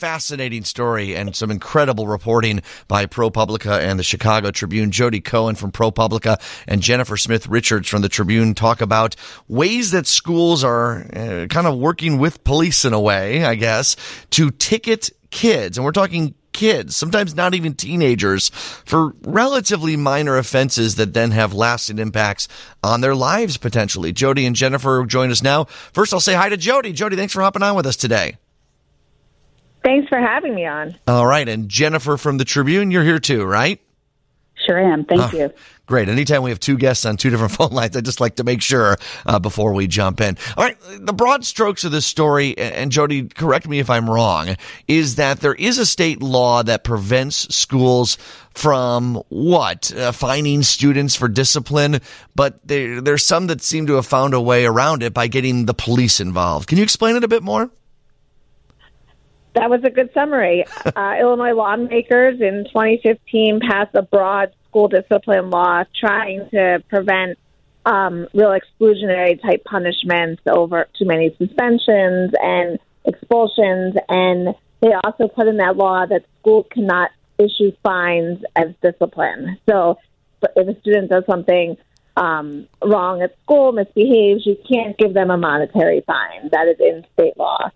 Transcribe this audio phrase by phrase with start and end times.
[0.00, 4.90] fascinating story and some incredible reporting by ProPublica and the Chicago Tribune.
[4.90, 9.14] Jodi Cohen from ProPublica and Jennifer Smith Richards from the Tribune talk about
[9.46, 13.94] ways that schools are uh, kind of working with police in a way, I guess,
[14.30, 15.76] to ticket kids.
[15.76, 21.52] And we're talking kids, sometimes not even teenagers, for relatively minor offenses that then have
[21.52, 22.48] lasting impacts
[22.82, 24.12] on their lives potentially.
[24.12, 25.64] Jodi and Jennifer join us now.
[25.92, 26.92] First, I'll say hi to Jodi.
[26.92, 28.38] Jodi, thanks for hopping on with us today.
[29.82, 30.96] Thanks for having me on.
[31.06, 31.48] All right.
[31.48, 33.80] And Jennifer from the Tribune, you're here too, right?
[34.66, 35.04] Sure am.
[35.04, 35.50] Thank oh, you.
[35.86, 36.08] Great.
[36.08, 38.62] Anytime we have two guests on two different phone lines, I just like to make
[38.62, 40.36] sure uh, before we jump in.
[40.56, 40.76] All right.
[40.98, 45.40] The broad strokes of this story, and Jodi, correct me if I'm wrong, is that
[45.40, 48.18] there is a state law that prevents schools
[48.54, 49.92] from what?
[49.94, 52.00] Uh, fining students for discipline,
[52.34, 55.66] but there, there's some that seem to have found a way around it by getting
[55.66, 56.68] the police involved.
[56.68, 57.70] Can you explain it a bit more?
[59.54, 60.64] That was a good summary.
[60.96, 67.38] Uh, Illinois lawmakers in 2015 passed a broad school discipline law trying to prevent
[67.86, 73.94] um, real exclusionary type punishments over too many suspensions and expulsions.
[74.08, 79.58] And they also put in that law that schools cannot issue fines as discipline.
[79.68, 79.98] So
[80.42, 81.76] if a student does something
[82.16, 86.50] um, wrong at school, misbehaves, you can't give them a monetary fine.
[86.50, 87.70] That is in state law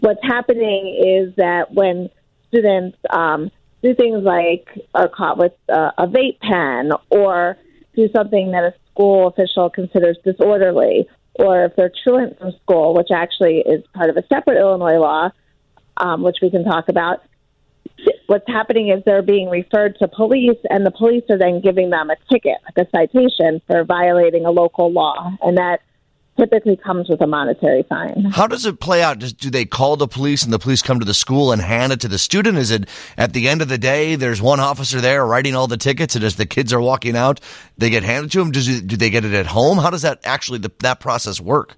[0.00, 2.10] what's happening is that when
[2.48, 3.50] students um,
[3.82, 7.56] do things like are caught with uh, a vape pen or
[7.94, 13.08] do something that a school official considers disorderly, or if they're truant from school, which
[13.14, 15.30] actually is part of a separate Illinois law,
[15.96, 17.22] um, which we can talk about.
[18.26, 22.10] What's happening is they're being referred to police, and the police are then giving them
[22.10, 25.80] a ticket, like a citation for violating a local law, and that
[26.40, 28.24] typically comes with a monetary fine.
[28.32, 29.18] How does it play out?
[29.18, 32.00] do they call the police and the police come to the school and hand it
[32.00, 32.56] to the student?
[32.56, 32.88] Is it
[33.18, 36.24] at the end of the day, there's one officer there writing all the tickets and
[36.24, 37.40] as the kids are walking out,
[37.76, 38.50] they get handed to them?
[38.50, 39.78] Does do they get it at home?
[39.78, 41.76] How does that actually, the, that process work?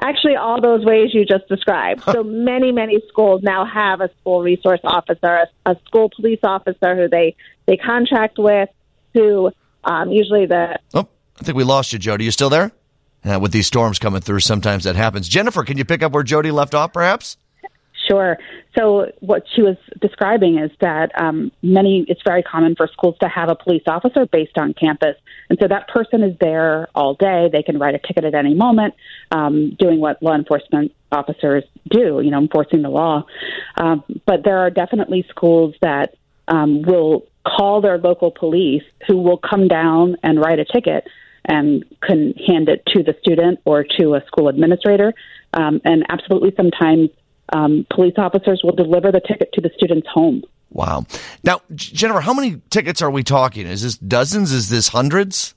[0.00, 2.02] Actually, all those ways you just described.
[2.04, 6.96] so many, many schools now have a school resource officer, a, a school police officer
[6.96, 7.36] who they,
[7.66, 8.68] they contract with,
[9.14, 9.50] who
[9.84, 10.78] um, usually the.
[10.94, 11.08] Oh,
[11.40, 12.24] I think we lost you, Jodi.
[12.24, 12.72] You still there?
[13.24, 15.28] Uh, with these storms coming through, sometimes that happens.
[15.28, 17.36] Jennifer, can you pick up where Jodi left off, perhaps?
[18.08, 18.38] Sure.
[18.76, 23.28] So what she was describing is that um, many it's very common for schools to
[23.28, 25.16] have a police officer based on campus,
[25.50, 27.48] and so that person is there all day.
[27.52, 28.94] They can write a ticket at any moment,
[29.30, 33.24] um, doing what law enforcement officers do, you know, enforcing the law.
[33.76, 36.14] Um, but there are definitely schools that
[36.46, 41.06] um, will call their local police, who will come down and write a ticket
[41.48, 45.14] and can hand it to the student or to a school administrator.
[45.54, 47.08] Um, and absolutely, sometimes
[47.52, 50.42] um, police officers will deliver the ticket to the student's home.
[50.70, 51.06] Wow.
[51.42, 53.66] Now, Jennifer, how many tickets are we talking?
[53.66, 54.52] Is this dozens?
[54.52, 55.54] Is this hundreds?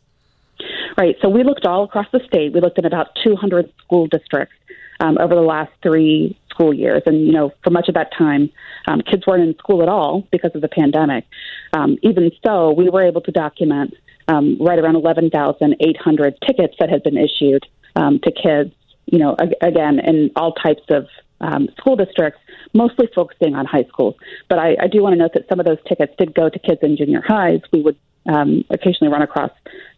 [0.97, 1.17] Right.
[1.21, 2.53] So we looked all across the state.
[2.53, 4.55] We looked at about 200 school districts
[5.01, 7.01] um, over the last three school years.
[7.05, 8.49] And, you know, for much of that time,
[8.87, 11.25] um, kids weren't in school at all because of the pandemic.
[11.73, 13.93] Um, even so, we were able to document
[14.31, 17.65] um, right around 11,800 tickets that had been issued
[17.95, 18.73] um, to kids,
[19.05, 21.07] you know, ag- again, in all types of
[21.41, 22.39] um, school districts,
[22.73, 24.15] mostly focusing on high schools.
[24.47, 26.59] But I, I do want to note that some of those tickets did go to
[26.59, 27.61] kids in junior highs.
[27.73, 27.97] We would
[28.27, 29.51] um, occasionally run across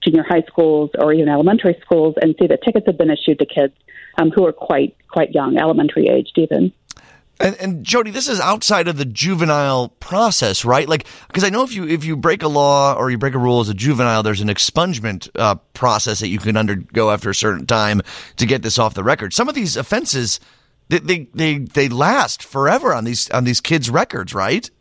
[0.04, 3.46] junior high schools or even elementary schools and see that tickets have been issued to
[3.46, 3.74] kids
[4.18, 6.72] um, who are quite quite young, elementary aged even.
[7.44, 10.88] And, and, Jodi, this is outside of the juvenile process, right?
[10.88, 13.38] Like, because I know if you if you break a law or you break a
[13.38, 17.36] rule as a juvenile, there's an expungement uh, process that you can undergo after a
[17.36, 18.02] certain time
[18.38, 19.34] to get this off the record.
[19.34, 20.40] Some of these offenses,
[20.88, 24.72] they they they, they last forever on these on these kids' records, right?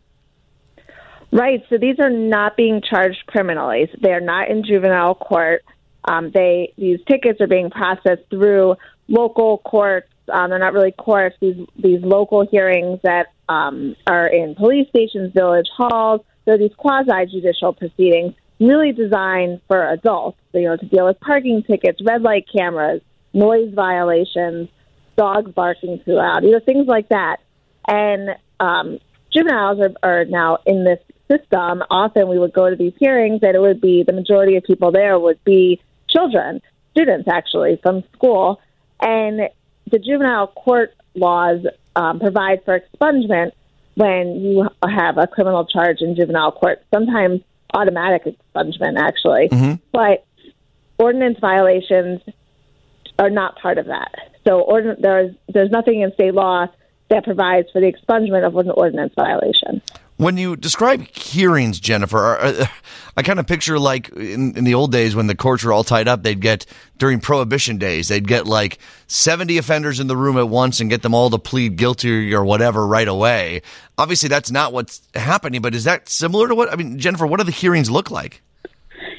[1.33, 1.65] Right.
[1.69, 3.91] So these are not being charged criminally.
[4.01, 5.65] They are not in juvenile court.
[6.05, 8.77] Um, they these tickets are being processed through
[9.09, 11.37] local courts um, they're not really courts.
[11.41, 16.21] These these local hearings that um, are in police stations, village halls.
[16.45, 20.39] They're these quasi judicial proceedings, really designed for adults.
[20.53, 23.01] You know, to deal with parking tickets, red light cameras,
[23.33, 24.69] noise violations,
[25.17, 27.39] dogs barking too loud, you know, things like that.
[27.87, 28.99] And um,
[29.33, 31.01] juveniles are, are now in this
[31.31, 31.83] system.
[31.91, 34.93] Often we would go to these hearings, and it would be the majority of people
[34.93, 36.61] there would be children,
[36.93, 38.61] students actually from school,
[39.01, 39.49] and
[39.91, 41.65] the juvenile court laws
[41.97, 43.53] um, provide for expungement
[43.95, 46.83] when you have a criminal charge in juvenile court.
[46.93, 47.41] Sometimes
[47.75, 49.75] automatic expungement, actually, mm-hmm.
[49.93, 50.25] but
[50.99, 52.21] ordinance violations
[53.19, 54.11] are not part of that.
[54.47, 56.67] So ordin- there's there's nothing in state law
[57.09, 59.52] that provides for the expungement of an ordinance violation.
[60.23, 62.67] When you describe hearings, Jennifer, uh,
[63.17, 65.83] I kind of picture like in, in, the old days when the courts were all
[65.83, 66.65] tied up, they'd get
[66.97, 68.79] during prohibition days, they'd get like
[69.09, 72.45] 70 offenders in the room at once and get them all to plead guilty or
[72.45, 73.63] whatever right away.
[73.99, 77.41] Obviously, that's not what's happening, but is that similar to what, I mean, Jennifer, what
[77.41, 78.43] do the hearings look like?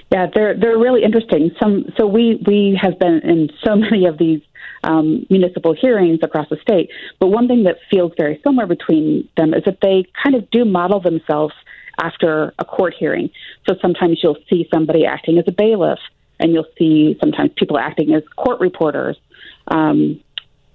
[0.10, 1.52] Yeah, they're they're really interesting.
[1.62, 4.42] Some so we we have been in so many of these
[4.84, 6.90] um, municipal hearings across the state.
[7.20, 10.66] But one thing that feels very similar between them is that they kind of do
[10.66, 11.54] model themselves
[12.02, 13.30] after a court hearing.
[13.68, 16.00] So sometimes you'll see somebody acting as a bailiff,
[16.40, 19.18] and you'll see sometimes people acting as court reporters.
[19.68, 20.20] Um,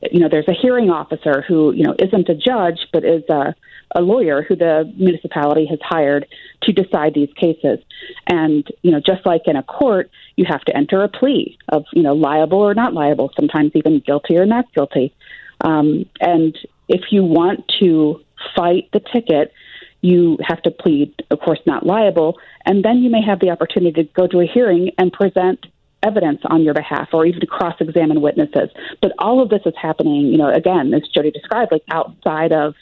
[0.03, 3.55] you know, there's a hearing officer who you know isn't a judge but is a
[3.95, 6.27] a lawyer who the municipality has hired
[6.62, 7.79] to decide these cases.
[8.27, 11.85] And, you know, just like in a court, you have to enter a plea of,
[11.93, 15.15] you know, liable or not liable, sometimes even guilty or not guilty.
[15.62, 16.56] Um, and
[16.89, 18.23] if you want to
[18.55, 19.53] fight the ticket,
[20.00, 24.05] you have to plead, of course, not liable, and then you may have the opportunity
[24.05, 25.67] to go to a hearing and present
[26.03, 28.71] evidence on your behalf or even to cross examine witnesses.
[29.03, 32.75] But all of this is happening, you know, again, as Jodi described, like outside of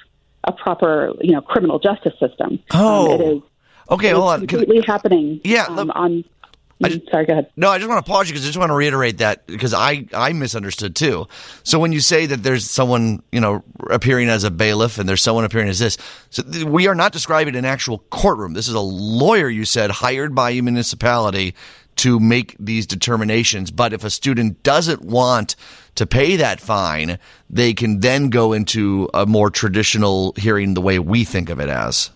[0.44, 2.58] a proper, you know, criminal justice system.
[2.72, 3.42] Oh, um, it is.
[3.90, 4.46] Okay, hold on.
[4.46, 5.40] Completely happening.
[5.44, 5.66] Yeah.
[5.66, 6.24] Um, on.
[6.82, 7.50] I mm, just, sorry, go ahead.
[7.56, 9.72] No, I just want to pause you because I just want to reiterate that because
[9.72, 11.26] I, I misunderstood too.
[11.62, 15.22] So when you say that there's someone, you know, appearing as a bailiff and there's
[15.22, 15.96] someone appearing as this,
[16.30, 18.52] so we are not describing an actual courtroom.
[18.52, 21.54] This is a lawyer, you said, hired by a municipality
[21.96, 23.70] to make these determinations.
[23.70, 25.56] But if a student doesn't want
[25.94, 27.18] to pay that fine,
[27.48, 31.70] they can then go into a more traditional hearing the way we think of it
[31.70, 32.10] as.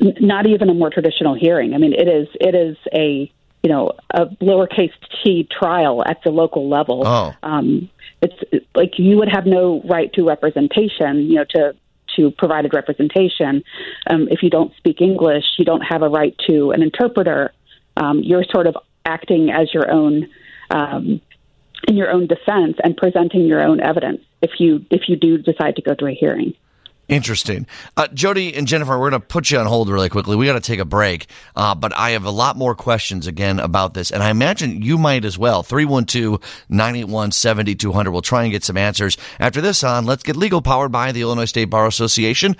[0.00, 1.74] Not even a more traditional hearing.
[1.74, 3.30] I mean, it is it is a
[3.62, 4.92] you know a lowercase
[5.22, 7.02] t trial at the local level.
[7.06, 7.34] Oh.
[7.42, 7.90] Um,
[8.22, 11.18] it's like you would have no right to representation.
[11.18, 11.74] You know to
[12.16, 13.62] to provided representation.
[14.08, 17.52] Um, if you don't speak English, you don't have a right to an interpreter.
[17.96, 20.28] Um, you're sort of acting as your own
[20.70, 21.20] um,
[21.88, 25.76] in your own defense and presenting your own evidence if you if you do decide
[25.76, 26.54] to go to a hearing.
[27.10, 27.66] Interesting.
[27.96, 30.36] Uh, Jodi and Jennifer, we're going to put you on hold really quickly.
[30.36, 31.26] We got to take a break,
[31.56, 34.96] uh, but I have a lot more questions again about this, and I imagine you
[34.96, 35.64] might as well.
[35.64, 38.10] 312 981 7200.
[38.12, 39.16] We'll try and get some answers.
[39.40, 42.56] After this on Let's Get Legal, powered by the Illinois State Bar Association.